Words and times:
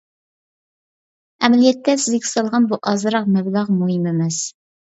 ئەمەلىيەتتە 1.41 1.95
سىزگە 2.07 2.31
سالغان 2.31 2.67
بۇ 2.73 2.81
ئازراق 2.93 3.31
مەبلەغ 3.39 3.73
مۇھىم 3.79 4.13
ئەمەس. 4.15 4.45